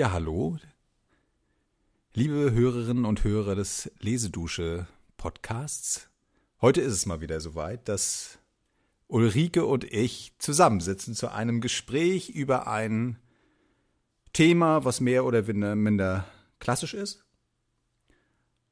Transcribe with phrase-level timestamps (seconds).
[0.00, 0.56] Ja, hallo.
[2.14, 4.86] Liebe Hörerinnen und Hörer des Lesedusche
[5.18, 6.08] Podcasts.
[6.62, 8.38] Heute ist es mal wieder soweit, dass
[9.08, 13.18] Ulrike und ich zusammensitzen zu einem Gespräch über ein
[14.32, 15.42] Thema, was mehr oder
[15.74, 16.24] minder
[16.60, 17.22] klassisch ist.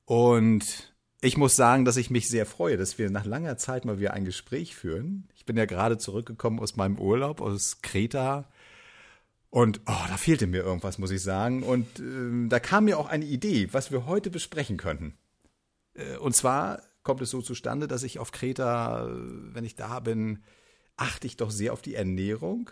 [0.07, 3.99] Und ich muss sagen, dass ich mich sehr freue, dass wir nach langer Zeit mal
[3.99, 5.29] wieder ein Gespräch führen.
[5.37, 8.49] Ich bin ja gerade zurückgekommen aus meinem Urlaub aus Kreta.
[9.51, 11.63] Und oh, da fehlte mir irgendwas, muss ich sagen.
[11.63, 15.17] Und äh, da kam mir auch eine Idee, was wir heute besprechen könnten.
[15.95, 20.43] Äh, und zwar kommt es so zustande, dass ich auf Kreta, wenn ich da bin,
[20.97, 22.71] achte ich doch sehr auf die Ernährung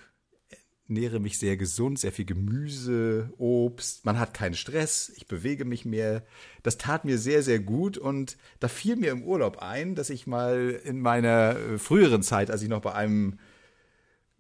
[0.88, 4.04] ernähre mich sehr gesund, sehr viel Gemüse, Obst.
[4.04, 6.24] Man hat keinen Stress, ich bewege mich mehr.
[6.62, 10.26] Das tat mir sehr, sehr gut und da fiel mir im Urlaub ein, dass ich
[10.26, 13.38] mal in meiner äh, früheren Zeit, als ich noch bei einem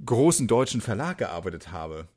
[0.04, 2.08] großen deutschen Verlag gearbeitet habe,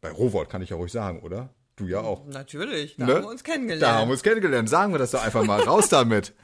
[0.00, 1.54] bei Rowold kann ich ja ruhig sagen, oder?
[1.76, 2.26] Du ja auch.
[2.26, 3.14] Natürlich, da ne?
[3.14, 3.82] haben wir uns kennengelernt.
[3.82, 4.68] Da haben wir uns kennengelernt.
[4.68, 6.34] Sagen wir das doch einfach mal raus damit.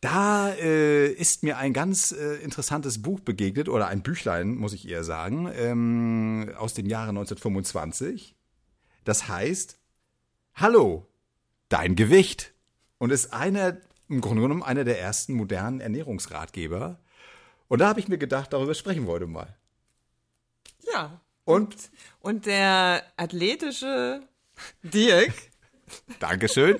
[0.00, 4.88] Da äh, ist mir ein ganz äh, interessantes Buch begegnet, oder ein Büchlein, muss ich
[4.88, 8.36] eher sagen, ähm, aus dem Jahre 1925.
[9.02, 9.76] Das heißt,
[10.60, 11.06] Hallo,
[11.68, 12.52] dein Gewicht.
[12.98, 13.76] Und ist einer,
[14.08, 16.98] im Grunde genommen, einer der ersten modernen Ernährungsratgeber.
[17.68, 19.56] Und da habe ich mir gedacht, darüber sprechen wir heute mal.
[20.92, 21.20] Ja.
[21.48, 21.90] Und?
[22.20, 24.20] Und der athletische
[24.82, 25.32] Dirk.
[26.20, 26.78] Dankeschön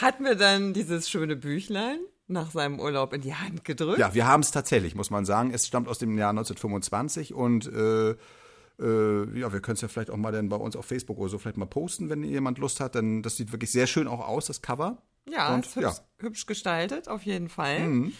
[0.00, 1.98] hat mir dann dieses schöne Büchlein
[2.28, 3.98] nach seinem Urlaub in die Hand gedrückt.
[3.98, 5.52] Ja, wir haben es tatsächlich, muss man sagen.
[5.52, 10.10] Es stammt aus dem Jahr 1925 und äh, äh, ja, wir können es ja vielleicht
[10.10, 12.80] auch mal dann bei uns auf Facebook oder so vielleicht mal posten, wenn jemand Lust
[12.80, 12.94] hat.
[12.94, 15.02] Denn das sieht wirklich sehr schön auch aus, das Cover.
[15.28, 15.94] Ja, und, ist hübsch, ja.
[16.18, 17.80] hübsch gestaltet, auf jeden Fall.
[17.80, 18.12] Mhm.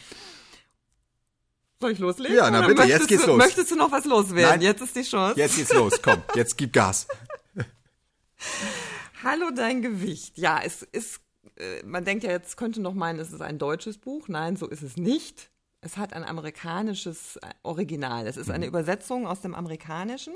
[1.80, 2.36] Soll ich loslegen?
[2.36, 3.38] Ja, na bitte, jetzt geht's du, los.
[3.38, 4.50] Möchtest du noch was loswerden?
[4.50, 5.38] Nein, jetzt ist die Chance.
[5.38, 7.06] Jetzt geht's los, komm, jetzt gib Gas.
[9.22, 10.38] Hallo, dein Gewicht.
[10.38, 11.20] Ja, es ist
[11.58, 14.28] äh, man denkt ja jetzt, könnte noch meinen, es ist ein deutsches Buch.
[14.28, 15.50] Nein, so ist es nicht.
[15.80, 18.26] Es hat ein amerikanisches äh, Original.
[18.26, 18.70] Es ist eine mhm.
[18.70, 20.34] Übersetzung aus dem Amerikanischen.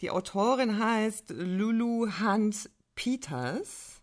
[0.00, 4.02] Die Autorin heißt Lulu Hunt Peters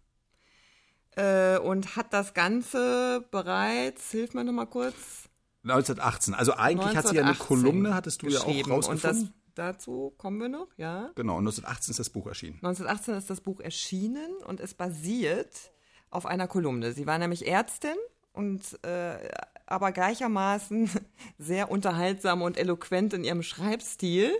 [1.16, 5.30] äh, und hat das Ganze bereits, hilf mir nochmal kurz.
[5.64, 6.34] 1918.
[6.34, 9.22] Also eigentlich hat sie ja eine Kolumne, hattest du ja auch rausgefunden.
[9.22, 11.12] Und dazu kommen wir noch, ja.
[11.16, 12.56] Genau, 1918 ist das Buch erschienen.
[12.56, 15.72] 1918 ist das Buch erschienen und es basiert
[16.10, 16.94] auf einer Kolumne.
[16.94, 17.96] Sie war nämlich Ärztin
[18.34, 19.30] und äh,
[19.66, 20.90] aber gleichermaßen
[21.38, 24.34] sehr unterhaltsam und eloquent in ihrem Schreibstil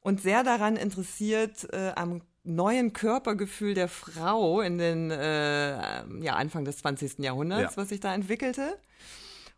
[0.00, 6.64] und sehr daran interessiert äh, am neuen Körpergefühl der Frau in den äh, ja, Anfang
[6.64, 7.20] des 20.
[7.20, 7.82] Jahrhunderts, ja.
[7.82, 8.78] was sich da entwickelte.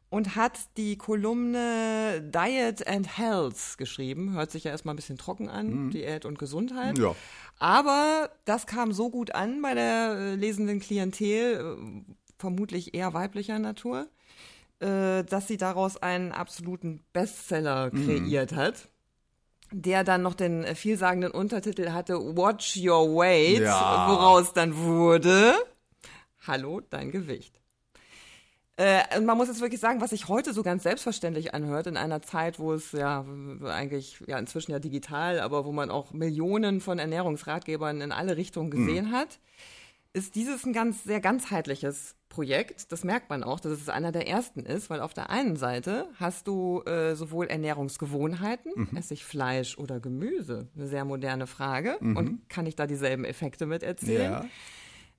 [0.08, 4.32] Und hat die Kolumne Diet and Health geschrieben.
[4.34, 5.90] Hört sich ja erstmal ein bisschen trocken an, mhm.
[5.90, 6.96] Diät und Gesundheit.
[6.96, 7.14] Ja.
[7.58, 13.58] Aber das kam so gut an bei der äh, lesenden Klientel, äh, vermutlich eher weiblicher
[13.58, 14.08] Natur,
[14.78, 18.06] äh, dass sie daraus einen absoluten Bestseller mhm.
[18.06, 18.56] kreiert mhm.
[18.56, 18.88] hat
[19.72, 24.06] der dann noch den vielsagenden Untertitel hatte Watch Your Weight, ja.
[24.08, 25.54] woraus dann wurde
[26.46, 27.60] Hallo, dein Gewicht.
[28.76, 31.96] Äh, und man muss jetzt wirklich sagen, was sich heute so ganz selbstverständlich anhört, in
[31.96, 33.24] einer Zeit, wo es ja
[33.64, 38.68] eigentlich, ja inzwischen ja digital, aber wo man auch Millionen von Ernährungsratgebern in alle Richtungen
[38.68, 38.70] mhm.
[38.70, 39.12] gesehen mhm.
[39.12, 39.38] hat,
[40.12, 42.92] ist dieses ein ganz, sehr ganzheitliches Projekt.
[42.92, 46.08] Das merkt man auch, dass es einer der ersten ist, weil auf der einen Seite
[46.16, 48.96] hast du äh, sowohl Ernährungsgewohnheiten, mhm.
[48.96, 52.16] esse ich Fleisch oder Gemüse, eine sehr moderne Frage, mhm.
[52.16, 54.32] und kann ich da dieselben Effekte mit erzielen?
[54.32, 54.44] Ja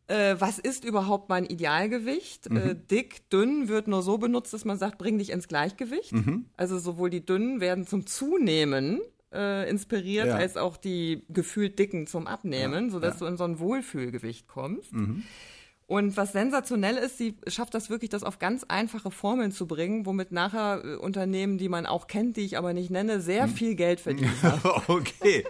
[0.07, 2.47] äh, was ist überhaupt mein Idealgewicht?
[2.47, 2.57] Äh, mhm.
[2.57, 6.13] Äh, dick, dünn wird nur so benutzt, dass man sagt, bring dich ins Gleichgewicht.
[6.13, 6.45] Mhm.
[6.55, 9.01] Also sowohl die dünnen werden zum Zunehmen
[9.33, 10.35] äh, inspiriert, ja.
[10.35, 12.91] als auch die gefühlt dicken zum Abnehmen, ja.
[12.91, 13.19] sodass ja.
[13.19, 14.93] du in so ein Wohlfühlgewicht kommst.
[14.93, 15.23] Mhm.
[15.89, 20.05] Und was sensationell ist, sie schafft das wirklich, das auf ganz einfache Formeln zu bringen,
[20.05, 23.53] womit nachher äh, Unternehmen, die man auch kennt, die ich aber nicht nenne, sehr hm.
[23.53, 24.33] viel Geld verdienen.
[24.87, 25.45] okay.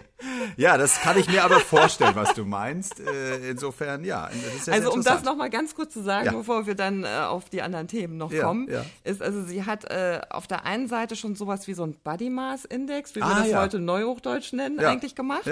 [0.56, 3.00] Ja, das kann ich mir aber vorstellen, was du meinst.
[3.00, 4.30] Äh, insofern, ja.
[4.64, 6.32] ja also um das nochmal ganz kurz zu sagen, ja.
[6.32, 8.68] bevor wir dann äh, auf die anderen Themen noch ja, kommen,
[9.02, 12.30] ist also sie hat äh, auf der einen Seite schon sowas wie so ein Body
[12.30, 15.50] Mass Index, wie wir ah, das heute Neuhochdeutsch nennen, eigentlich gemacht.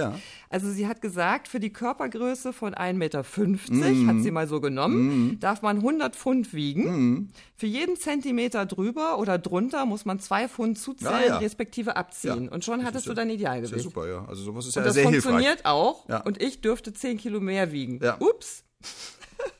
[0.48, 4.08] Also sie hat gesagt, für die Körpergröße von 1,50 Meter mm.
[4.08, 5.40] hat sie mal so genommen genommen, mhm.
[5.40, 6.84] darf man 100 Pfund wiegen.
[6.84, 7.28] Mhm.
[7.56, 11.38] Für jeden Zentimeter drüber oder drunter muss man zwei Pfund zuzählen, ja, ja.
[11.38, 12.44] respektive abziehen.
[12.44, 12.52] Ja.
[12.52, 13.82] Und schon das hattest du dein Idealgewicht.
[13.82, 14.24] Super, ja.
[14.28, 15.22] Also sowas ist und ja sehr hilfreich.
[15.22, 16.24] Das funktioniert auch.
[16.24, 18.00] Und ich dürfte 10 Kilo mehr wiegen.
[18.20, 18.62] Ups.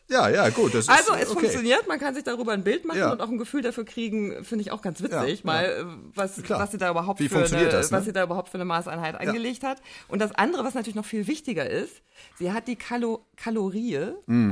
[0.09, 0.73] Ja, ja, gut.
[0.73, 1.41] Das Also ist, es okay.
[1.41, 3.11] funktioniert, man kann sich darüber ein Bild machen Ja.
[3.11, 6.41] und auch ein Gefühl dafür kriegen, finde ich auch ganz witzig, Ja, mal äh, was,
[6.45, 6.61] Klar.
[6.61, 7.99] was sie da überhaupt Wie für funktioniert eine, das, ne?
[7.99, 9.83] was sie da überhaupt für eine Maßeinheit angelegt hat.
[10.07, 12.03] Und das andere, was natürlich noch viel wichtiger ist,
[12.39, 13.99] sie hat die Kalo Kalorie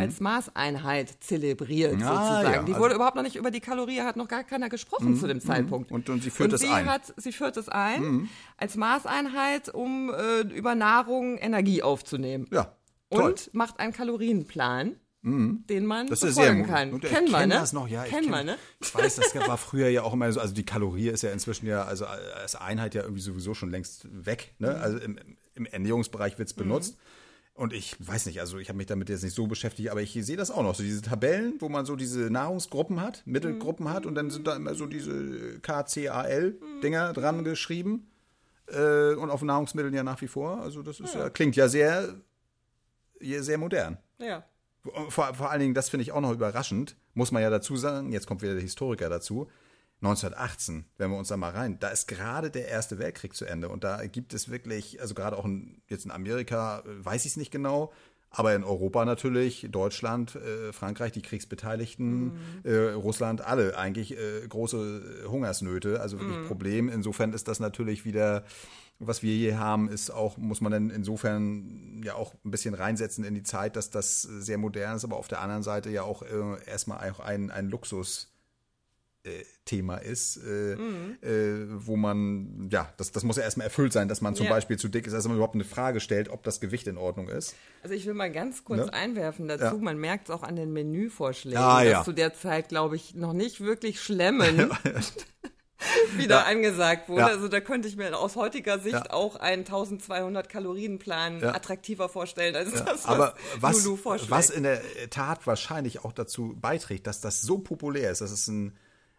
[0.00, 2.02] als Maßeinheit zelebriert Mhm.
[2.02, 2.54] Ah, sozusagen.
[2.54, 2.62] ja.
[2.64, 5.28] Die Also- wurde überhaupt noch nicht über die Kalorie, hat noch gar keiner gesprochen zu
[5.28, 5.92] dem Zeitpunkt.
[5.92, 6.84] Und- und sie führt und es sie ein.
[6.86, 6.90] Mhm.
[6.90, 12.48] Hat, sie führt es ein als Maßeinheit, um äh, über Nahrung Energie aufzunehmen.
[12.50, 12.74] Ja,
[13.10, 13.22] toll.
[13.30, 16.92] Und macht einen Kalorienplan, den man Das ist sehr kann.
[16.92, 17.54] Und ich Kennen wir, ne?
[17.54, 18.04] das noch, ja.
[18.04, 18.58] ich Kennen kenn- wir, ne?
[18.80, 21.66] Ich weiß, das war früher ja auch immer so, also die Kalorie ist ja inzwischen
[21.66, 24.66] ja, also als Einheit ja irgendwie sowieso schon längst weg, Mhm.
[24.66, 24.74] ne?
[24.76, 25.18] Also im,
[25.54, 26.98] im Ernährungsbereich wird es benutzt.
[27.54, 30.12] Und ich weiß nicht, also ich habe mich damit jetzt nicht so beschäftigt, aber ich
[30.12, 34.06] sehe das auch noch, so diese Tabellen, wo man so diese Nahrungsgruppen hat, Mittelgruppen hat
[34.06, 38.08] und dann sind da immer so diese KCAL-Dinger dran geschrieben.
[38.66, 40.60] Äh, und auf Nahrungsmitteln ja nach wie vor.
[40.62, 42.14] Also das ist ja, klingt ja sehr,
[43.20, 43.98] sehr modern.
[44.18, 44.44] Ja.
[45.08, 48.12] Vor, vor allen Dingen, das finde ich auch noch überraschend, muss man ja dazu sagen,
[48.12, 49.48] jetzt kommt wieder der Historiker dazu.
[50.02, 53.70] 1918, wenn wir uns da mal rein, da ist gerade der Erste Weltkrieg zu Ende
[53.70, 57.32] und da gibt es wirklich, also gerade auch in, jetzt in Amerika, äh, weiß ich
[57.32, 57.92] es nicht genau,
[58.36, 62.32] aber in Europa natürlich, Deutschland, äh, Frankreich, die Kriegsbeteiligten,
[62.64, 66.88] äh, Russland, alle eigentlich äh, große Hungersnöte, also wirklich Problem.
[66.88, 68.44] Insofern ist das natürlich wieder,
[68.98, 73.24] was wir hier haben, ist auch, muss man dann insofern ja auch ein bisschen reinsetzen
[73.24, 76.22] in die Zeit, dass das sehr modern ist, aber auf der anderen Seite ja auch
[76.22, 78.30] äh, erstmal auch ein, ein Luxus.
[79.26, 84.06] äh, Thema ist, äh, äh, wo man, ja, das, das muss ja erstmal erfüllt sein,
[84.06, 84.52] dass man zum Ja.
[84.52, 87.28] Beispiel zu dick ist, dass man überhaupt eine Frage stellt, ob das Gewicht in Ordnung
[87.30, 87.54] ist.
[87.82, 88.92] Also ich will mal ganz kurz Ne?
[88.92, 89.74] einwerfen dazu, Ja.
[89.80, 92.04] man merkt es auch an den Menüvorschlägen, Ah, dass ja.
[92.04, 94.70] zu der Zeit, glaube ich, noch nicht wirklich schlemmen
[96.16, 97.20] wieder angesagt wurde.
[97.22, 97.26] Ja.
[97.28, 99.12] Also da könnte ich mir aus heutiger Sicht Ja.
[99.12, 101.54] auch einen 1200 Kalorienplan Ja.
[101.54, 104.30] attraktiver vorstellen als das, was Aber was, Lulu vorschlägt.
[104.30, 104.80] was in der
[105.10, 108.76] Tat wahrscheinlich auch dazu beiträgt, dass das so populär ist, das ist ein,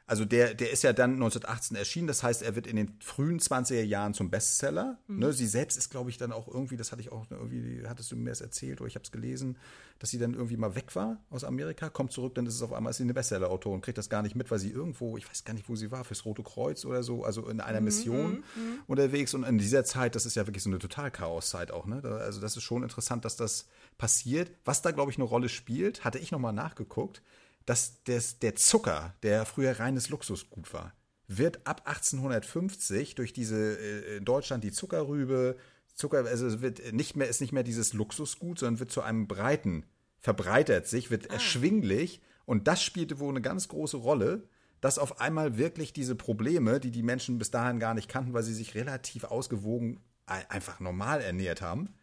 [0.08, 3.40] also der, der ist ja dann 1918 erschienen, das heißt, er wird in den frühen
[3.40, 5.00] 20er Jahren zum Bestseller.
[5.08, 5.20] Mhm.
[5.20, 8.12] Ne, sie selbst ist, glaube ich, dann auch irgendwie, das hatte ich auch irgendwie, hattest
[8.12, 9.58] du mir das erzählt oder ich habe es gelesen,
[9.98, 12.72] dass sie dann irgendwie mal weg war aus Amerika, kommt zurück, dann ist es auf
[12.74, 15.44] einmal ist sie eine Bestseller-Autorin, kriegt das gar nicht mit, weil sie irgendwo, ich weiß
[15.44, 18.44] gar nicht, wo sie war, fürs Rote Kreuz oder so, also in Mhm, einer Mission
[18.88, 22.02] unterwegs und in dieser Zeit, das ist ja wirklich so eine total Chaoszeit auch, ne?
[22.04, 23.68] Also das ist schon interessant, dass das
[23.98, 24.52] passiert.
[24.66, 27.22] Was da, glaube ich, eine Rolle spielt, hatte ich nochmal nachgeguckt,
[27.66, 30.94] dass des, der Zucker, der früher reines Luxusgut war,
[31.28, 35.58] wird ab 1850 durch diese äh, in Deutschland die Zuckerrübe,
[35.94, 39.28] Zucker, also es wird nicht mehr, ist nicht mehr dieses Luxusgut, sondern wird zu einem
[39.28, 39.86] breiten,
[40.20, 44.44] verbreitert sich, wird erschwinglich und das spielte wohl eine ganz große Rolle,
[44.82, 48.44] dass auf einmal wirklich diese Probleme, die die Menschen bis dahin gar nicht kannten, weil
[48.44, 51.94] sie sich relativ ausgewogen ein- einfach normal ernährt haben,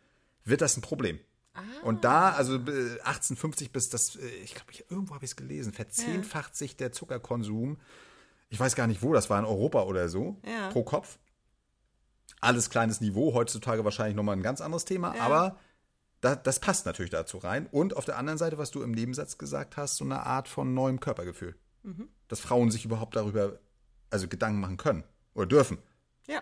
[0.45, 1.21] wird das ein Problem.
[1.83, 5.37] Und da, also äh, 1850 bis das, äh, ich glaube, ich, irgendwo habe ich es
[5.37, 7.79] gelesen, verzehnfacht sich der Zuckerkonsum.
[8.49, 10.71] Ich weiß gar nicht wo, das war in Europa oder so, Ja.
[10.71, 11.19] pro Kopf.
[12.41, 15.59] Alles kleines Niveau, heutzutage wahrscheinlich nochmal ein ganz anderes Thema, aber
[16.21, 17.67] da, das passt natürlich dazu rein.
[17.71, 20.75] Und auf der anderen Seite, was du im Nebensatz gesagt hast, so eine Art von
[20.75, 21.57] neuem Körpergefühl.
[22.29, 23.59] Dass Frauen sich überhaupt darüber,
[24.11, 25.05] also Gedanken machen können
[25.35, 25.79] oder dürfen
[26.29, 26.41] ja.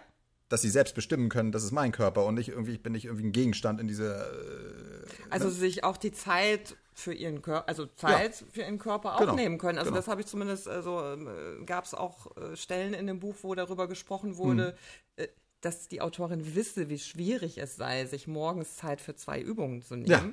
[0.50, 3.06] Dass sie selbst bestimmen können, das ist mein Körper und nicht irgendwie, ich bin nicht
[3.06, 4.26] irgendwie ein Gegenstand in dieser.
[4.30, 9.20] Äh, Also sich auch die Zeit für ihren Körper, also Zeit für ihren Körper auch
[9.20, 9.78] Genau, nehmen können.
[9.78, 9.98] Also genau.
[10.00, 13.54] das habe ich zumindest, also äh, gab es auch äh, Stellen in dem Buch, wo
[13.54, 14.74] darüber gesprochen wurde,
[15.16, 15.24] Hm.
[15.24, 15.28] äh,
[15.60, 19.94] dass die Autorin wisse, wie schwierig es sei, sich morgens Zeit für zwei Übungen zu
[19.94, 20.08] nehmen.
[20.10, 20.32] Ja.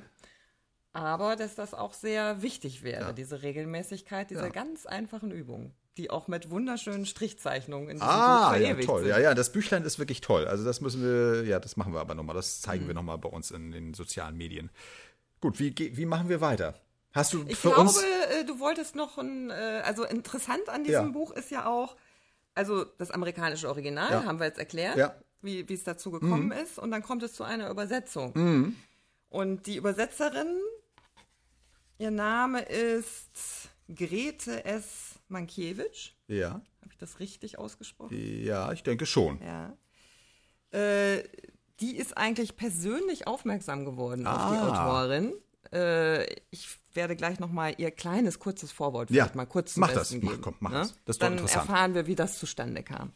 [0.98, 3.12] Aber dass das auch sehr wichtig wäre, Ja.
[3.12, 4.48] diese Regelmäßigkeit dieser Ja.
[4.50, 9.00] ganz einfachen Übungen, die auch mit wunderschönen Strichzeichnungen in diesem Buch ah, ja, verewigt toll.
[9.02, 9.08] sind.
[9.10, 10.46] Ja, ja, das Büchlein ist wirklich toll.
[10.46, 12.34] Also das müssen wir, ja, das machen wir aber nochmal.
[12.36, 12.88] Das zeigen Mhm.
[12.88, 14.70] wir nochmal bei uns in den sozialen Medien.
[15.40, 16.74] Gut, wie, wie machen wir weiter?
[17.12, 18.02] Hast du Ich für glaube, uns.
[18.02, 21.12] äh, du wolltest noch ein, äh, also interessant an diesem Ja.
[21.12, 21.96] Buch ist ja auch,
[22.54, 24.24] also das amerikanische Original Ja.
[24.24, 25.14] haben wir jetzt erklärt, Ja.
[25.40, 28.74] wie wie es dazu gekommen ist, und dann kommt es zu einer Übersetzung.
[29.30, 30.48] Und die Übersetzerin,
[31.98, 35.14] ihr Name ist Grete S.
[35.28, 36.10] Mankiewicz.
[36.26, 38.16] Ja, Habe ich das richtig ausgesprochen?
[38.44, 39.40] ja, ich denke schon.
[39.42, 39.76] Ja.
[40.78, 41.24] Äh,
[41.80, 44.68] die ist eigentlich persönlich aufmerksam geworden auf die Ah.
[44.90, 45.32] Autorin.
[45.72, 49.82] Äh, ich werde gleich noch mal ihr kleines, kurzes Vorwort vielleicht Ja, mal kurz zum
[49.82, 50.10] mach das.
[50.10, 50.42] Besten Mach, geben.
[50.42, 50.78] komm, mach ne?
[50.78, 50.94] das.
[51.04, 53.12] Das Dann erfahren wir, wie das zustande kam.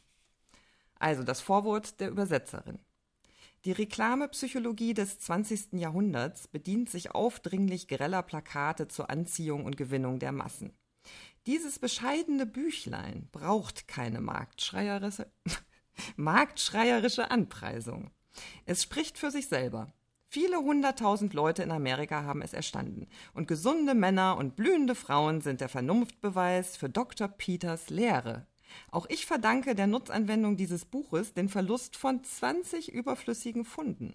[0.99, 2.79] Also das Vorwort der Übersetzerin.
[3.65, 5.75] Die Reklamepsychologie des 20.
[5.75, 10.73] Jahrhunderts bedient sich aufdringlich greller Plakate zur Anziehung und Gewinnung der Massen.
[11.47, 15.31] Dieses bescheidene Büchlein braucht keine marktschreierische,
[16.17, 18.11] marktschreierische Anpreisung.
[18.65, 19.93] Es spricht für sich selber.
[20.27, 23.07] Viele hunderttausend Leute in Amerika haben es erstanden.
[23.33, 27.29] Und gesunde Männer und blühende Frauen sind der Vernunftbeweis für Dr.
[27.29, 28.47] Peters Lehre.
[28.91, 34.15] Auch ich verdanke der Nutzanwendung dieses Buches den Verlust von 20 überflüssigen Funden.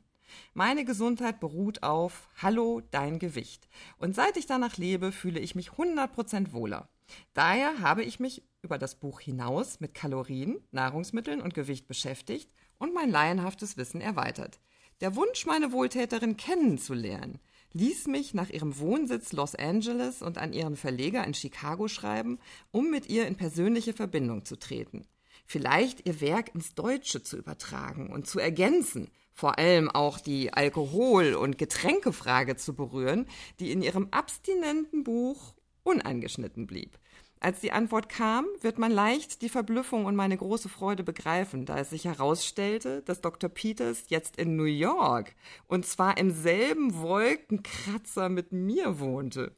[0.54, 3.68] Meine Gesundheit beruht auf Hallo, dein Gewicht.
[3.98, 6.90] Und seit ich danach lebe, fühle ich mich 100% wohler.
[7.34, 12.94] Daher habe ich mich über das Buch hinaus mit Kalorien, Nahrungsmitteln und Gewicht beschäftigt und
[12.94, 14.60] mein laienhaftes Wissen erweitert.
[15.00, 17.40] Der Wunsch, meine Wohltäterin kennenzulernen,
[17.74, 22.40] ließ mich nach ihrem Wohnsitz Los Angeles und an ihren Verleger in Chicago schreiben,
[22.72, 25.06] um mit ihr in persönliche Verbindung zu treten.
[25.46, 31.36] Vielleicht ihr Werk ins Deutsche zu übertragen und zu ergänzen, vor allem auch die Alkohol-
[31.36, 33.28] und Getränkefrage zu berühren,
[33.60, 36.98] die in ihrem abstinenten Buch unangeschnitten blieb.
[37.40, 41.78] Als die Antwort kam, wird man leicht die Verblüffung und meine große Freude begreifen, da
[41.78, 43.50] es sich herausstellte, dass Dr.
[43.50, 45.36] Peters jetzt in New York
[45.68, 49.56] und zwar im selben Wolkenkratzer mit mir wohnte.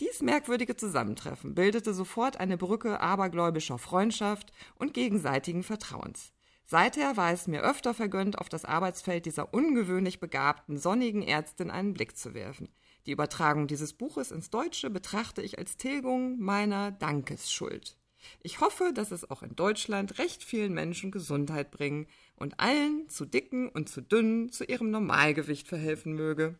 [0.00, 6.32] Dies merkwürdige Zusammentreffen bildete sofort eine Brücke abergläubischer Freundschaft und gegenseitigen Vertrauens.
[6.64, 11.92] Seither war es mir öfter vergönnt, auf das Arbeitsfeld dieser ungewöhnlich begabten, sonnigen Ärztin einen
[11.92, 12.70] Blick zu werfen.
[13.06, 17.96] Die Übertragung dieses Buches ins Deutsche betrachte ich als Tilgung meiner Dankesschuld.
[18.42, 22.06] Ich hoffe, dass es auch in Deutschland recht vielen Menschen Gesundheit bringen
[22.36, 26.56] und allen zu dicken und zu dünnen zu ihrem Normalgewicht verhelfen möge.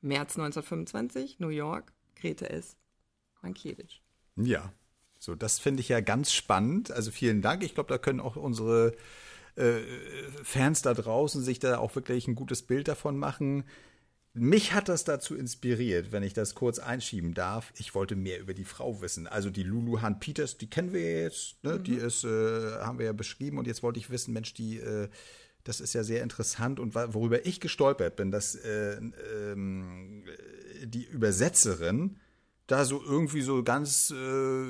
[0.00, 2.76] März 1925, New York, Grete S.
[3.42, 4.00] Mankiewicz.
[4.36, 4.72] Ja,
[5.18, 6.92] so, das finde ich ja ganz spannend.
[6.92, 7.64] Also vielen Dank.
[7.64, 8.94] Ich glaube, da können auch unsere
[9.56, 9.80] äh,
[10.44, 13.64] Fans da draußen sich da auch wirklich ein gutes Bild davon machen.
[14.38, 17.72] Mich hat das dazu inspiriert, wenn ich das kurz einschieben darf.
[17.76, 19.26] Ich wollte mehr über die Frau wissen.
[19.26, 21.76] Also die Lulu Han Peters, die kennen wir jetzt, ne?
[21.76, 21.84] mhm.
[21.84, 23.58] die ist, äh, haben wir ja beschrieben.
[23.58, 25.08] Und jetzt wollte ich wissen, Mensch, die, äh,
[25.64, 26.80] das ist ja sehr interessant.
[26.80, 29.00] Und worüber ich gestolpert bin, dass äh,
[29.52, 30.24] ähm,
[30.84, 32.18] die Übersetzerin
[32.68, 34.64] da so irgendwie so ganz äh,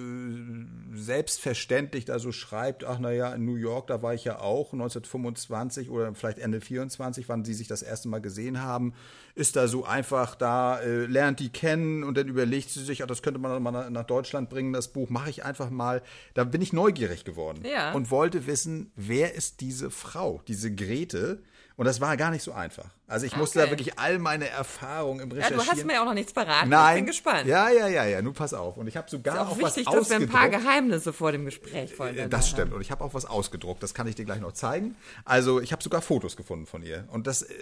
[0.95, 5.91] selbstverständlich da so schreibt, ach naja, in New York, da war ich ja auch 1925
[5.91, 8.95] oder vielleicht Ende 24, wann sie sich das erste Mal gesehen haben,
[9.35, 13.09] ist da so einfach da, äh, lernt die kennen und dann überlegt sie sich, ach,
[13.09, 16.01] das könnte man mal nach Deutschland bringen, das Buch mache ich einfach mal.
[16.35, 17.93] Da bin ich neugierig geworden ja.
[17.95, 21.43] und wollte wissen, wer ist diese Frau, diese Grete,
[21.79, 22.87] und das war gar nicht so einfach.
[23.07, 25.61] Also ich musste da wirklich all meine Erfahrungen im Recherchieren.
[25.61, 26.69] Ja, du hast mir ja auch noch nichts verraten.
[26.69, 26.97] Nein.
[26.97, 27.47] Ich bin gespannt.
[27.47, 28.21] Ja, ja, ja, ja.
[28.21, 28.77] Nun pass auf.
[28.77, 30.65] Und ich habe sogar ist auch, auch wichtig, was dass wir ein paar ausgedruckt.
[30.65, 32.73] Geheimnisse vor dem Gespräch voneinander Das stimmt.
[32.73, 33.81] Und ich habe auch was ausgedruckt.
[33.81, 34.97] Das kann ich dir gleich noch zeigen.
[35.25, 37.05] Also ich habe sogar Fotos gefunden von ihr.
[37.13, 37.55] Und das, äh,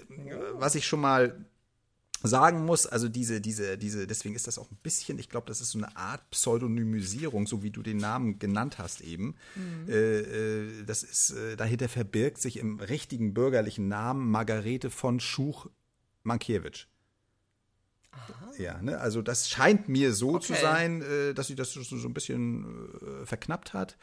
[0.54, 1.37] was ich schon mal
[2.26, 5.61] sagen muss, also diese, diese, diese, deswegen ist das auch ein bisschen, ich glaube, das
[5.61, 9.37] ist so eine Art Pseudonymisierung, so wie du den Namen genannt hast eben.
[9.54, 9.88] Mhm.
[9.88, 16.87] Äh, äh, das ist, äh, dahinter verbirgt sich im richtigen bürgerlichen Namen Margarete von Schuch-Mankiewicz.
[18.59, 18.99] Ja, ne?
[18.99, 20.47] also das scheint mir so Okay.
[20.47, 22.88] zu sein, äh, dass sie das so, so ein bisschen
[23.23, 23.97] äh, verknappt hat.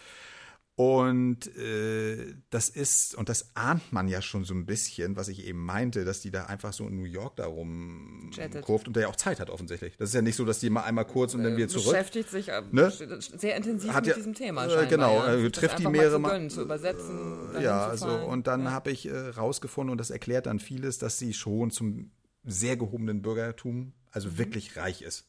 [0.75, 5.45] Und äh, das ist, und das ahnt man ja schon so ein bisschen, was ich
[5.45, 9.09] eben meinte, dass die da einfach so in New York da rumkurft und der ja
[9.09, 9.95] auch Zeit hat offensichtlich.
[9.97, 11.91] Das ist ja nicht so, dass die mal einmal kurz und dann wieder zurück.
[11.91, 12.91] Beschäftigt sich äh, Ne?
[12.91, 14.65] sehr intensiv Hat mit ja- diesem Thema.
[14.65, 15.35] äh, genau, ja.
[15.35, 17.19] äh, trifft die mehrere mal zu gönnen, zu übersetzen.
[17.61, 18.71] Ja, zu also und dann Ja.
[18.71, 22.11] habe ich äh, rausgefunden und das erklärt dann vieles, dass sie schon zum
[22.43, 24.37] sehr gehobenen Bürgertum, also Mhm.
[24.39, 25.27] wirklich reich ist.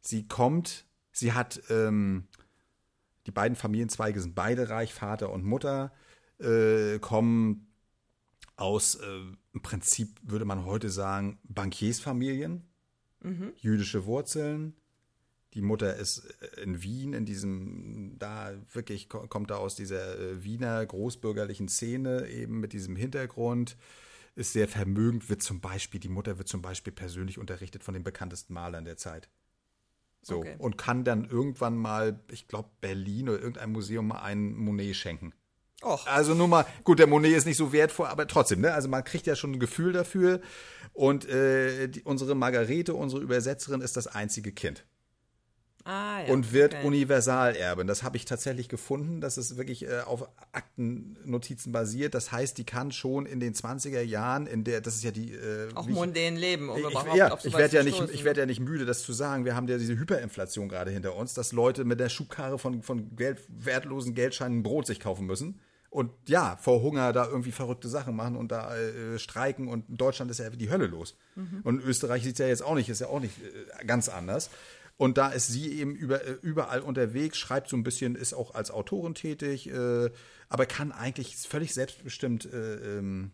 [0.00, 2.28] Sie kommt, sie hat ähm,
[3.26, 5.92] die beiden Familienzweige sind beide reich, Vater und Mutter,
[6.38, 7.68] äh, kommen
[8.56, 9.20] aus äh,
[9.54, 12.68] im Prinzip würde man heute sagen Bankiersfamilien,
[13.56, 14.74] jüdische Wurzeln.
[15.54, 20.18] Die Mutter ist äh, in Wien, in diesem, da wirklich ko- kommt da aus dieser
[20.18, 23.76] äh, Wiener großbürgerlichen Szene eben mit diesem Hintergrund,
[24.34, 28.02] ist sehr vermögend, wird zum Beispiel, die Mutter wird zum Beispiel persönlich unterrichtet von den
[28.02, 29.28] bekanntesten Malern der Zeit.
[30.22, 30.54] So, Okay.
[30.58, 35.32] und kann dann irgendwann mal, ich glaube, Berlin oder irgendein Museum mal einen Monet schenken.
[35.84, 38.72] Och, Also nur mal, gut, der Monet ist nicht so wertvoll, aber trotzdem, ne?
[38.72, 40.40] Also man kriegt ja schon ein Gefühl dafür.
[40.92, 44.84] Und äh, die, unsere Margarete, unsere Übersetzerin, ist das einzige Kind
[45.84, 46.32] ah, ja.
[46.32, 46.86] und wird okay.
[46.86, 47.86] Universalerbin.
[47.86, 52.14] Das habe ich tatsächlich gefunden, dass es wirklich äh, auf Aktennotizen basiert.
[52.14, 55.32] Das heißt, die kann schon in den 20er Jahren, in der, das ist ja die.
[55.32, 58.46] Äh, Auch mondän leben, um ich, überhaupt ja, ich werde ja nicht, ich werde ja
[58.46, 59.44] nicht müde, das zu sagen.
[59.44, 63.16] Wir haben ja diese Hyperinflation gerade hinter uns, dass Leute mit der Schubkarre von, von
[63.16, 65.60] Geld, wertlosen Geldscheinen ein Brot sich kaufen müssen.
[65.92, 69.68] Und ja, vor Hunger da irgendwie verrückte Sachen machen und da äh, streiken.
[69.68, 71.18] Und in Deutschland ist ja die Hölle los.
[71.34, 71.60] Mhm.
[71.64, 74.48] Und Österreich sieht es ja jetzt auch nicht, ist ja auch nicht äh, ganz anders.
[74.96, 78.54] Und da ist sie eben über, äh, überall unterwegs, schreibt so ein bisschen, ist auch
[78.54, 80.10] als Autorin tätig, äh,
[80.48, 83.32] aber kann eigentlich völlig selbstbestimmt äh, ähm,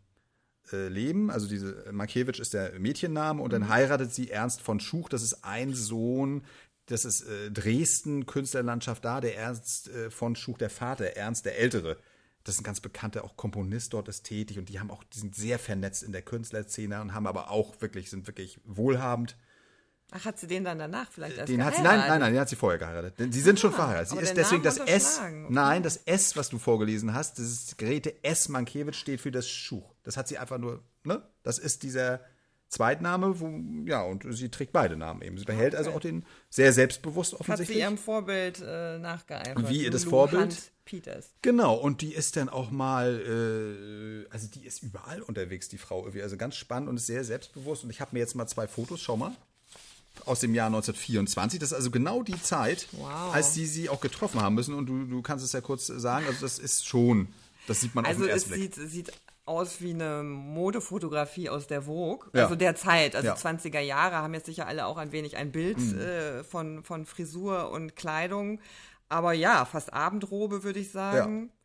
[0.72, 1.30] äh, leben.
[1.30, 5.08] Also diese Markiewicz ist der Mädchenname und dann heiratet sie Ernst von Schuch.
[5.08, 6.44] Das ist ein Sohn.
[6.86, 9.20] Das ist äh, Dresden, Künstlerlandschaft da.
[9.20, 11.98] Der Ernst äh, von Schuch, der Vater, Ernst der Ältere.
[12.44, 15.18] Das ist ein ganz bekannter auch Komponist dort ist tätig und die haben auch, die
[15.18, 19.36] sind sehr vernetzt in der Künstlerszene und haben aber auch wirklich, sind wirklich wohlhabend.
[20.10, 22.08] Ach, hat sie den dann danach vielleicht erst Den hat sie, geheiratet?
[22.08, 23.18] nein, nein, nein, den hat sie vorher geheiratet.
[23.18, 24.08] Denn sie sind schon verheiratet.
[24.08, 25.18] Sie ist deswegen das S.
[25.18, 25.46] okay.
[25.50, 28.48] Nein, das S, was du vorgelesen hast, das ist Grete S.
[28.48, 29.94] Mankiewicz, steht für das Schuch.
[30.04, 31.22] Das hat sie einfach nur, ne?
[31.42, 32.20] Das ist dieser
[32.68, 33.50] Zweitname, wo,
[33.86, 35.38] ja, und sie trägt beide Namen eben.
[35.38, 37.78] Sie behält also auch den sehr selbstbewusst Hat sie offensichtlich.
[37.78, 39.68] ihrem Vorbild äh, nachgeeifert.
[39.68, 40.42] Wie ihr das Lulu Vorbild?
[40.42, 41.30] Hunt Peters.
[41.42, 46.00] Genau, und die ist dann auch mal, äh, also die ist überall unterwegs, die Frau
[46.00, 46.22] irgendwie.
[46.22, 47.84] Also ganz spannend und ist sehr selbstbewusst.
[47.84, 49.32] Und ich habe mir jetzt mal zwei Fotos, schau mal,
[50.26, 51.58] aus dem Jahr 1924.
[51.60, 53.34] Das ist also genau die Zeit, Wow.
[53.34, 54.74] als die sie auch getroffen haben müssen.
[54.74, 57.28] Und du, du kannst es ja kurz sagen, also das ist schon,
[57.66, 58.74] das sieht man Also auf den es ersten Blick.
[58.74, 59.12] sieht, sieht
[59.44, 62.44] aus wie eine Modefotografie aus der Vogue, Ja.
[62.44, 63.34] also der Zeit, also Ja.
[63.34, 65.98] 20er Jahre haben jetzt sicher alle auch ein wenig ein Bild Mhm.
[65.98, 68.60] äh, von, von Frisur und Kleidung.
[69.08, 71.46] Aber ja, fast Abendrobe würde ich sagen.
[71.46, 71.57] Ja,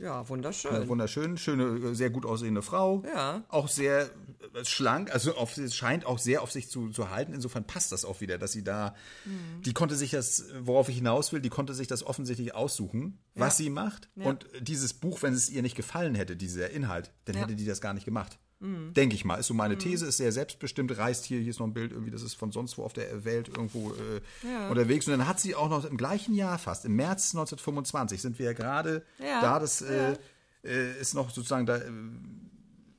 [0.00, 0.06] ja.
[0.20, 0.72] Ja, wunderschön.
[0.72, 3.02] Ja, wunderschön, schöne, sehr gut aussehende Frau.
[3.06, 3.44] Ja.
[3.48, 4.10] Auch sehr
[4.54, 7.34] äh, schlank, also auf, scheint auch sehr auf sich zu, zu halten.
[7.34, 8.94] Insofern passt das auch wieder, dass sie da,
[9.26, 9.62] Mhm.
[9.62, 13.56] die konnte sich das, worauf ich hinaus will, die konnte sich das offensichtlich aussuchen, was
[13.58, 14.08] sie macht.
[14.16, 17.42] Und dieses Buch, wenn es ihr nicht gefallen hätte, dieser Inhalt, dann Ja.
[17.42, 18.38] Hätte die das gar nicht gemacht.
[18.62, 19.36] Denke ich mal.
[19.36, 22.10] Ist so meine These, ist sehr selbstbestimmt, reist hier, hier ist noch ein Bild irgendwie,
[22.10, 24.68] das ist von sonst wo auf der Welt irgendwo äh, Ja.
[24.68, 25.06] unterwegs.
[25.06, 28.46] Und dann hat sie auch noch im gleichen Jahr fast, im März 1925, sind wir
[28.46, 29.40] ja gerade Ja.
[29.40, 30.16] da, das äh,
[30.62, 31.76] äh, ist noch sozusagen da.
[31.78, 31.90] Äh,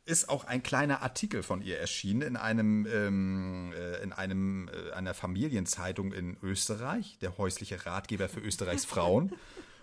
[0.06, 4.92] ist auch ein kleiner Artikel von ihr erschienen in einem ähm, äh, in einem äh,
[4.94, 9.32] einer Familienzeitung in Österreich, der häusliche Ratgeber für Österreichs Frauen.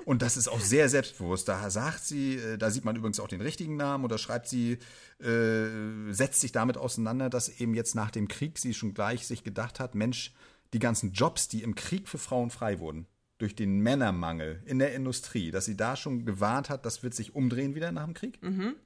[0.09, 1.49] Und das ist auch sehr selbstbewusst.
[1.49, 4.79] Da sagt sie, äh, da sieht man übrigens auch den richtigen Namen oder schreibt sie,
[5.21, 5.67] äh,
[6.12, 9.81] setzt sich damit auseinander, dass eben jetzt nach dem Krieg sie schon gleich sich gedacht
[9.81, 10.33] hat, Mensch,
[10.73, 14.95] die ganzen Jobs, die im Krieg für Frauen frei wurden, durch den Männermangel in der
[14.95, 18.38] Industrie, dass sie da schon gewarnt hat, das wird sich umdrehen wieder nach dem Krieg.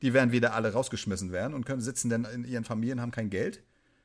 [0.02, 3.30] Die werden wieder alle rausgeschmissen werden und können sitzen dann in ihren Familien, haben kein
[3.30, 3.63] Geld.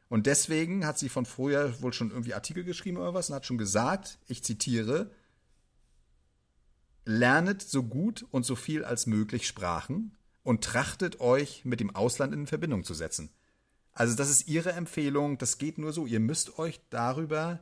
[0.08, 3.47] Und deswegen hat sie von früher wohl schon irgendwie Artikel geschrieben oder was und hat
[3.47, 5.10] schon gesagt, ich zitiere,
[7.08, 12.34] lernet so gut und so viel als möglich Sprachen und trachtet euch mit dem Ausland
[12.34, 13.30] in Verbindung zu setzen.
[13.93, 16.06] Also das ist ihre Empfehlung, das geht nur so.
[16.06, 17.62] Ihr müsst euch darüber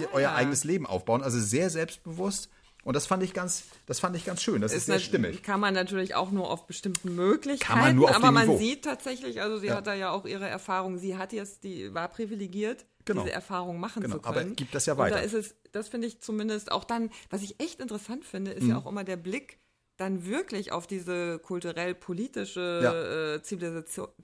[0.00, 0.34] ihr- euer ja.
[0.34, 1.22] eigenes Leben aufbauen.
[1.22, 2.50] Also sehr selbstbewusst.
[2.84, 4.60] Und das fand ich ganz, das fand ich ganz schön.
[4.60, 5.42] Das ist, sehr nat- stimmig.
[5.44, 8.58] Kann man natürlich auch nur auf bestimmten Möglichkeiten, Kann man nur auf aber man Niveau.
[8.58, 9.76] sieht tatsächlich, also sie Ja.
[9.76, 13.22] hat da ja auch ihre Erfahrung, sie hat jetzt, die war privilegiert, Genau.
[13.22, 14.56] diese Erfahrung machen Genau, zu aber können.
[14.56, 15.22] gibt das ja Und da weiter.
[15.22, 18.70] ist es, das finde ich zumindest auch dann, was ich echt interessant finde, ist Mhm.
[18.70, 19.58] ja auch immer der Blick
[19.98, 23.34] dann wirklich auf diese kulturell-politische, Ja.
[23.34, 23.42] äh,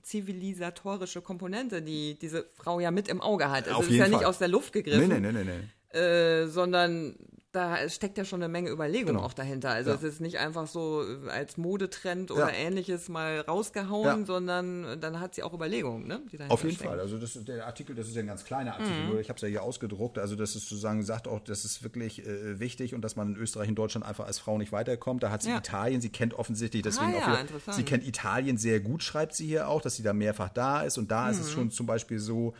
[0.01, 3.67] zivilisatorische Komponente, die diese Frau ja mit im Auge hat.
[3.67, 4.25] Also Auf es ist ja nicht Fall.
[4.25, 5.59] aus der Luft gegriffen Nee, nee, nee, nee,
[5.93, 5.99] nee.
[5.99, 7.15] äh, sondern
[7.51, 9.23] da steckt ja schon eine Menge Überlegung Genau.
[9.25, 9.71] auch dahinter.
[9.71, 9.95] Also Ja.
[9.95, 12.55] es ist nicht einfach so äh, als Modetrend oder Ja.
[12.55, 14.25] ähnliches mal rausgehauen, Ja.
[14.25, 16.21] sondern dann hat sie auch Überlegungen, ne?
[16.49, 16.89] Auf jeden stecken.
[16.91, 16.99] Fall.
[16.99, 19.37] Also das ist der Artikel, das ist ja ein ganz kleiner Artikel, nur ich habe
[19.37, 20.19] es ja hier ausgedruckt.
[20.19, 23.41] Also das ist sozusagen sagt auch, das ist wirklich äh, wichtig und dass man in
[23.41, 25.23] Österreich und Deutschland einfach als Frau nicht weiterkommt.
[25.23, 25.49] Da hat sie.
[25.49, 29.47] Italien, sie kennt offensichtlich deswegen Ah, auch wieder, sie kennt Italien sehr gut, schreibt sie
[29.47, 31.41] hier auch, dass sie da mehrfach da ist und da ist Mhm.
[31.43, 32.53] es schon zum Beispiel so,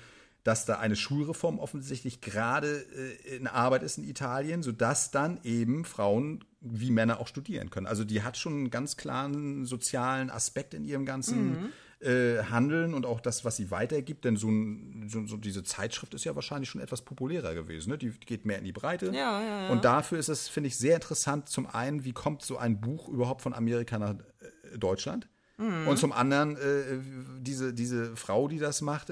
[0.43, 5.85] dass da eine Schulreform offensichtlich gerade äh, in Arbeit ist in Italien, sodass dann eben
[5.85, 7.87] Frauen wie Männer auch studieren können.
[7.87, 11.69] Also die hat schon einen ganz klaren sozialen Aspekt in ihrem ganzen Mhm.
[12.01, 14.23] äh, Handeln und auch das, was sie weitergibt.
[14.25, 17.89] Denn so, ein, so, so diese Zeitschrift ist ja wahrscheinlich schon etwas populärer gewesen.
[17.89, 17.97] Ne?
[17.97, 19.07] Die geht mehr in die Breite.
[19.07, 19.69] Ja, ja, ja.
[19.69, 21.49] Und dafür ist es, finde ich, sehr interessant.
[21.49, 25.27] Zum einen, wie kommt so ein Buch überhaupt von Amerika nach äh, Deutschland?
[25.57, 25.87] Mhm.
[25.89, 26.99] Und zum anderen, äh,
[27.41, 29.09] diese, diese Frau, die das macht,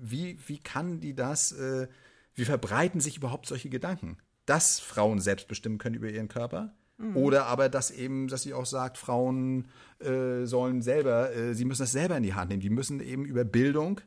[0.00, 1.88] wie, wie kann die das, äh,
[2.34, 4.16] wie verbreiten sich überhaupt solche Gedanken?
[4.46, 6.74] Dass Frauen selbst bestimmen können über ihren Körper?
[7.14, 9.68] Oder aber, dass eben, dass sie auch sagt, Frauen
[10.00, 12.60] äh, sollen selber, äh, sie müssen das selber in die Hand nehmen.
[12.60, 14.02] Die müssen eben über Bildung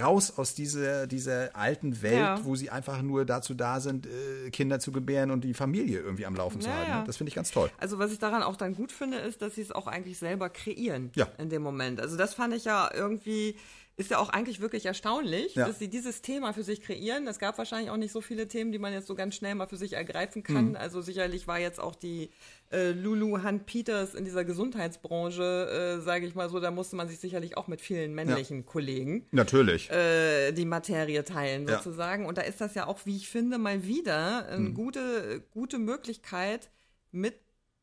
[0.00, 2.44] raus aus dieser, dieser alten Welt, Ja.
[2.44, 6.24] wo sie einfach nur dazu da sind, äh, Kinder zu gebären und die Familie irgendwie
[6.24, 7.06] am Laufen zu Ja, halten.
[7.08, 7.68] Das finde ich ganz toll.
[7.78, 10.50] Also was ich daran auch dann gut finde, ist, dass sie es auch eigentlich selber
[10.50, 11.26] kreieren Ja.
[11.38, 12.00] in dem Moment.
[12.00, 13.56] Also das fand ich ja irgendwie,
[14.00, 15.66] ist ja auch eigentlich wirklich erstaunlich, Ja.
[15.68, 17.26] dass sie dieses Thema für sich kreieren.
[17.28, 19.66] Es gab wahrscheinlich auch nicht so viele Themen, die man jetzt so ganz schnell mal
[19.68, 20.70] für sich ergreifen kann.
[20.70, 20.76] Mhm.
[20.76, 22.30] Also sicherlich war jetzt auch die
[22.72, 27.08] äh, Lulu Hunt Peters in dieser Gesundheitsbranche, äh, sage ich mal so, da musste man
[27.08, 29.90] sich sicherlich auch mit vielen männlichen Kollegen Natürlich.
[29.90, 31.76] äh, die Materie teilen Ja.
[31.78, 32.26] sozusagen.
[32.26, 34.74] Und da ist das ja auch, wie ich finde, mal wieder eine Mhm.
[34.74, 36.70] gute, gute Möglichkeit,
[37.12, 37.34] mit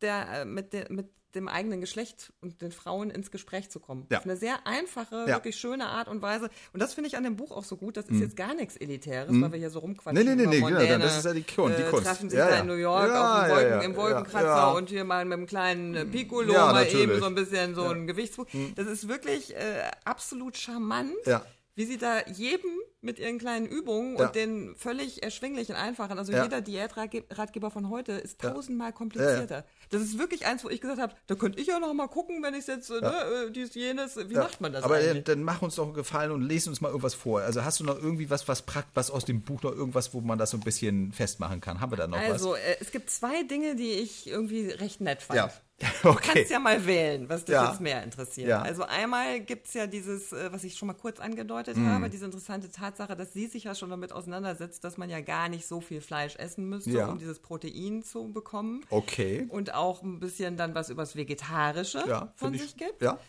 [0.01, 4.07] der, äh, mit, der, mit dem eigenen Geschlecht und den Frauen ins Gespräch zu kommen.
[4.09, 4.19] Ja.
[4.19, 5.35] Auf eine sehr einfache, Ja.
[5.35, 6.49] wirklich schöne Art und Weise.
[6.73, 7.97] Und das finde ich an dem Buch auch so gut.
[7.97, 10.21] Das ist jetzt gar nichts Elitäres, weil wir hier so rumquatschen.
[10.21, 10.29] Mhm.
[10.29, 12.05] Nee, nee, nee, nee, genau, Mondäne, das ist ja die Kunst, die äh, Kunst.
[12.07, 15.33] Treffen sich Ja, da in New York auf Wolken, im Wolkenkratzer und hier mal mit
[15.33, 18.45] einem kleinen äh, Piccolo mal eben so ein bisschen so ein Gewichtsbuch.
[18.75, 19.59] Das ist wirklich äh,
[20.05, 21.11] absolut charmant.
[21.25, 21.45] Ja.
[21.77, 24.25] Wie sie da jedem mit ihren kleinen Übungen Ja.
[24.25, 26.41] und den völlig erschwinglichen, einfachen, also Ja.
[26.43, 29.63] jeder Diätratgeber von heute ist tausendmal komplizierter.
[29.91, 32.41] Das ist wirklich eins, wo ich gesagt habe, da könnte ich ja noch mal gucken,
[32.41, 35.23] wenn ich jetzt, äh, ne, äh, dies, jenes, wie macht man das Aber eigentlich?
[35.25, 37.41] dann, dann mach uns doch einen Gefallen und lese uns mal irgendwas vor.
[37.41, 40.21] Also hast du noch irgendwie was, was prakt, was aus dem Buch noch irgendwas, wo
[40.21, 41.79] man das so ein bisschen festmachen kann?
[41.79, 45.21] Haben wir da noch Also, äh, es gibt zwei Dinge, die ich irgendwie recht nett
[45.21, 45.37] fand.
[45.37, 45.51] Ja.
[45.79, 46.31] Du Okay.
[46.33, 47.69] kannst ja mal wählen, was dich Ja.
[47.69, 48.47] jetzt mehr interessiert.
[48.49, 48.61] Ja.
[48.63, 51.89] Also einmal gibt's ja dieses, äh, was ich schon mal kurz angedeutet Mhm.
[51.89, 55.49] habe, diese interessante Tatsache, dass sie sich ja schon damit auseinandersetzt, dass man ja gar
[55.49, 57.07] nicht so viel Fleisch essen müsste, Ja.
[57.09, 58.83] um dieses Protein zu bekommen.
[58.89, 59.45] Okay.
[59.49, 62.77] Und auch ein bisschen dann was übers Vegetarische von sich ich.
[62.77, 63.01] gibt.
[63.03, 63.19] Ja.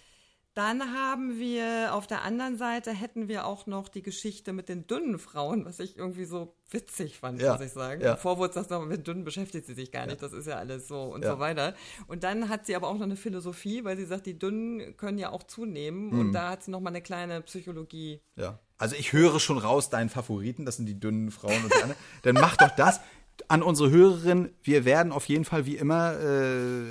[0.58, 4.88] Dann haben wir auf der anderen Seite hätten wir auch noch die Geschichte mit den
[4.88, 8.02] dünnen Frauen, was ich irgendwie so witzig fand, Ja, muss ich sagen.
[8.02, 8.16] ja.
[8.16, 11.00] Vorwurz, dass noch mit dünnen beschäftigt sie sich gar nicht, das ist ja alles so
[11.02, 11.34] und Ja.
[11.34, 11.74] so weiter.
[12.08, 15.18] Und dann hat sie aber auch noch eine Philosophie, weil sie sagt, die dünnen können
[15.18, 16.18] ja auch zunehmen Mhm.
[16.18, 18.20] und da hat sie noch mal eine kleine Psychologie.
[18.34, 18.58] Ja.
[18.78, 21.94] Also ich höre schon raus, deinen Favoriten, das sind die dünnen Frauen und anderen.
[22.22, 23.00] Dann mach doch das.
[23.46, 26.82] An unsere Hörerin, wir werden auf jeden Fall wie immer, äh,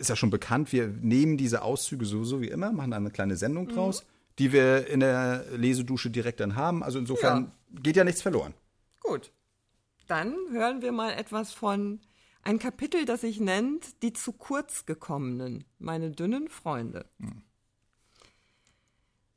[0.00, 3.36] ist ja schon bekannt, wir nehmen diese Auszüge sowieso wie immer, machen da eine kleine
[3.36, 3.70] Sendung Mhm.
[3.72, 4.04] draus,
[4.38, 6.82] die wir in der Lesedusche direkt dann haben.
[6.82, 8.54] Also insofern geht ja nichts verloren.
[9.00, 9.30] Gut.
[10.08, 12.00] Dann hören wir mal etwas von
[12.42, 17.04] ein Kapitel, das sich nennt Die zu kurz gekommenen, meine dünnen Freunde.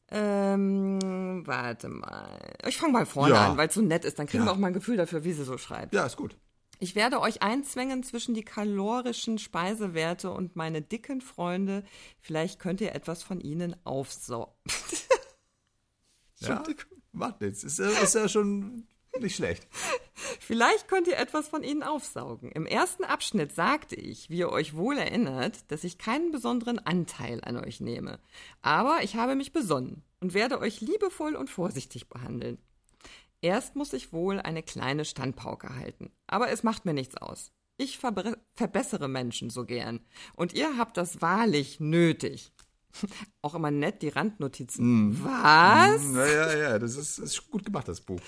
[0.09, 2.39] Ähm, warte mal.
[2.67, 3.47] Ich fange mal vorne Ja.
[3.51, 4.19] an, weil es so nett ist.
[4.19, 4.49] Dann kriegen Ja.
[4.49, 5.93] wir auch mal ein Gefühl dafür, wie sie so schreibt.
[5.93, 6.35] Ja, ist gut.
[6.83, 11.85] Ich werde euch einzwängen zwischen die kalorischen Speisewerte und meine dicken Freunde.
[12.19, 14.53] Vielleicht könnt ihr etwas von ihnen aufsaugen.
[16.39, 16.61] Ja,
[17.13, 17.63] macht nichts.
[17.63, 18.85] Ist, ja- ist ja schon
[19.21, 19.65] nicht schlecht.
[20.41, 22.51] Vielleicht könnt ihr etwas von ihnen aufsaugen.
[22.51, 27.39] Im ersten Abschnitt sagte ich, wie ihr euch wohl erinnert, dass ich keinen besonderen Anteil
[27.45, 28.19] an euch nehme.
[28.61, 32.57] Aber ich habe mich besonnen und werde euch liebevoll und vorsichtig behandeln.
[33.43, 36.11] Erst muss ich wohl eine kleine Standpauke halten.
[36.27, 37.51] Aber es macht mir nichts aus.
[37.75, 39.99] Ich verbessere Menschen so gern.
[40.33, 42.53] Und ihr habt das wahrlich nötig.
[43.41, 45.21] Auch immer nett, die Randnotizen.
[45.25, 46.01] Was?
[46.13, 48.21] Ja, ja, ja, das ist, ist gut gemacht, das Buch.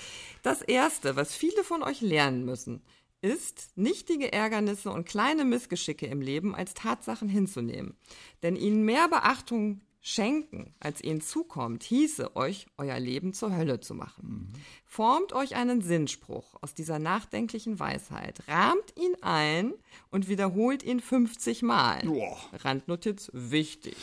[0.43, 2.83] Das Erste, was viele von euch lernen müssen,
[3.21, 7.95] ist, nichtige Ärgernisse und kleine Missgeschicke im Leben als Tatsachen hinzunehmen.
[8.43, 13.95] Denn ihnen mehr Beachtung schenken, als ihnen zukommt, hieße euch, euer Leben zur Hölle zu
[13.95, 14.53] machen.
[14.85, 19.73] Formt euch einen Sinnspruch aus dieser nachdenklichen Weisheit, rahmt ihn ein
[20.11, 22.03] und wiederholt ihn 50 Mal.
[22.05, 22.37] Boah.
[22.53, 23.97] Randnotiz wichtig.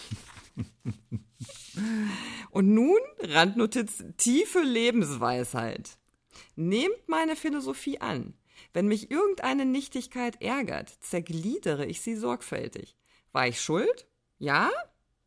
[2.51, 5.97] Und nun Randnotiz tiefe Lebensweisheit.
[6.57, 8.35] Nehmt meine Philosophie an.
[8.75, 12.97] Wenn mich irgendeine Nichtigkeit ärgert, zergliedere ich sie sorgfältig.
[13.33, 14.07] War ich schuld?
[14.39, 14.71] Ja?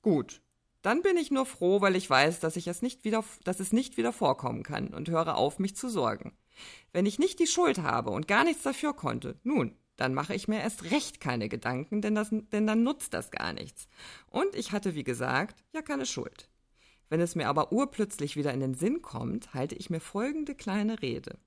[0.03, 0.41] Gut.
[0.85, 3.73] Dann bin ich nur froh, weil ich weiß, dass, ich es nicht wieder, dass es
[3.73, 6.37] nicht wieder vorkommen kann und höre auf, mich zu sorgen.
[6.93, 10.47] Wenn ich nicht die Schuld habe und gar nichts dafür konnte, nun, dann mache ich
[10.47, 13.87] mir erst recht keine Gedanken, denn, das, denn dann nutzt das gar nichts.
[14.27, 16.51] Und ich hatte, wie gesagt, ja keine Schuld.
[17.09, 21.01] Wenn es mir aber urplötzlich wieder in den Sinn kommt, halte ich mir folgende kleine
[21.01, 21.39] Rede.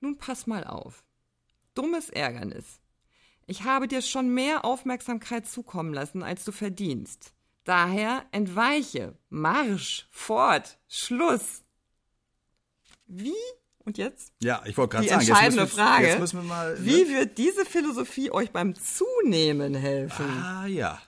[0.00, 1.04] Nun pass mal auf.
[1.72, 2.80] Dummes Ärgernis.
[3.46, 7.32] Ich habe dir schon mehr Aufmerksamkeit zukommen lassen, als du verdienst.
[7.68, 11.64] Daher entweiche, Marsch, fort, Schluss.
[13.06, 13.34] Wie?
[13.80, 14.32] Und jetzt?
[14.42, 16.06] Ja, ich wollte gerade sagen, jetzt entscheidende müssen wir, Frage.
[16.06, 16.72] Jetzt müssen wir mal.
[16.72, 16.86] ne?
[16.86, 20.24] Wie wird diese Philosophie euch beim Zunehmen helfen?
[20.42, 20.98] Ah, ja.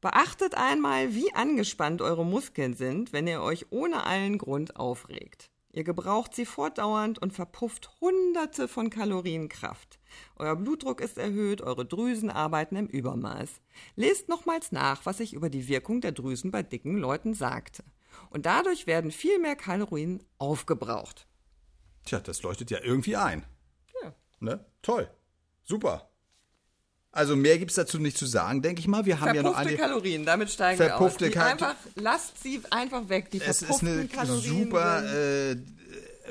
[0.00, 5.50] Beachtet einmal, wie angespannt eure Muskeln sind, wenn ihr euch ohne allen Grund aufregt.
[5.74, 9.98] Ihr gebraucht sie fortdauernd und verpufft hunderte von Kalorien Kraft.
[10.36, 13.60] Euer Blutdruck ist erhöht, eure Drüsen arbeiten im Übermaß.
[13.96, 17.84] Lest nochmals nach, was ich über die Wirkung der Drüsen bei dicken Leuten sagte.
[18.28, 21.26] Und dadurch werden viel mehr Kalorien aufgebraucht.
[22.04, 23.46] Tja, das leuchtet ja irgendwie ein.
[24.02, 24.14] Ja.
[24.40, 24.64] Ne?
[24.82, 25.08] Toll.
[25.62, 26.11] Super.
[27.12, 29.04] Also mehr gibt's dazu nicht zu sagen, denke ich mal.
[29.04, 29.76] Wir haben ja noch Verpuffte eine.
[29.78, 34.06] Kalorien, damit steigen Verpuffte wir Kal- einfach, lasst sie einfach weg, die Es ist eine
[34.06, 34.64] Kalorien.
[34.64, 35.56] super, äh,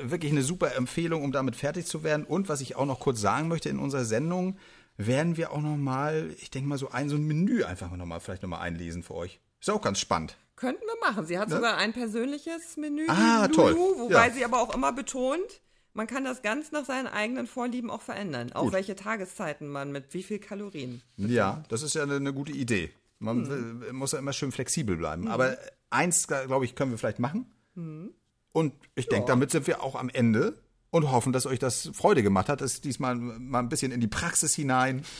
[0.02, 2.24] wirklich eine super Empfehlung, um damit fertig zu werden.
[2.24, 4.58] Und was ich auch noch kurz sagen möchte in unserer Sendung,
[4.96, 8.04] werden wir auch noch mal, ich denke mal so ein so ein Menü einfach noch
[8.06, 9.38] mal vielleicht noch mal einlesen für euch.
[9.60, 10.36] Ist auch ganz spannend.
[10.56, 11.26] Könnten wir machen.
[11.26, 13.72] Sie hat sogar ein persönliches Menü, Ah, die toll.
[13.72, 14.32] Lulu, wobei Ja.
[14.34, 15.60] sie aber auch immer betont,
[15.94, 18.52] man kann das ganz nach seinen eigenen Vorlieben auch verändern.
[18.52, 18.72] Auch Gut.
[18.72, 21.02] welche Tageszeiten man mit wie viel Kalorien.
[21.16, 22.90] Ja, das ist ja eine, eine gute Idee.
[23.18, 23.96] Man Hm.
[23.96, 25.28] muss ja immer schön flexibel bleiben.
[25.28, 25.56] Aber
[25.90, 27.46] eins, glaube ich, können wir vielleicht machen.
[27.74, 28.10] Hm.
[28.52, 30.58] Und ich denke, damit sind wir auch am Ende
[30.90, 32.60] und hoffen, dass euch das Freude gemacht hat.
[32.60, 35.04] Das ist diesmal mal ein bisschen in die Praxis hinein.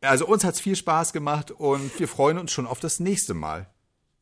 [0.00, 3.34] Also uns hat es viel Spaß gemacht und wir freuen uns schon auf das nächste
[3.34, 3.66] Mal.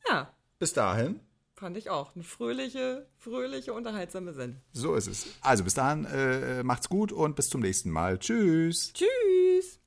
[0.08, 1.20] Ja, Bis dahin.
[1.56, 2.14] Fand ich auch.
[2.14, 4.56] Eine fröhliche, fröhliche, unterhaltsame Sinn.
[4.72, 5.26] So ist es.
[5.40, 8.18] Also bis dahin, äh, macht's gut und bis zum nächsten Mal.
[8.18, 8.92] Tschüss.
[8.92, 9.80] Tschüss.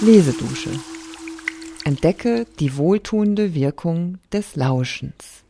[0.00, 0.70] Lesedusche.
[1.84, 5.45] Entdecke die wohltuende Wirkung des Lauschens.